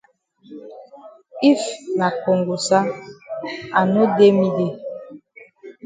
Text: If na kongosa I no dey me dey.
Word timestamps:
If 1.51 1.61
na 1.97 2.07
kongosa 2.21 2.79
I 3.79 3.81
no 3.91 4.01
dey 4.17 4.31
me 4.37 4.47
dey. 4.57 4.71